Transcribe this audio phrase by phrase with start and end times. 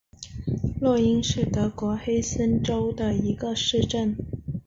[0.81, 4.17] 洛因是德国黑森州的一个市镇。